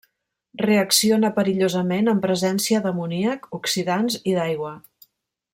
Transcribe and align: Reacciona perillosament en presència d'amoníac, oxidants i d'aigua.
Reacciona 0.61 1.31
perillosament 1.35 2.09
en 2.15 2.23
presència 2.25 2.83
d'amoníac, 2.87 3.49
oxidants 3.61 4.21
i 4.33 4.39
d'aigua. 4.39 4.77